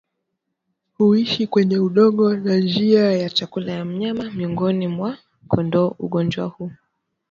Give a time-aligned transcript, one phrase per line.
[0.97, 6.71] huishi kwenye udongo na njia ya chakula ya mnyama Miongoni mwa kondoo ugonjwa huu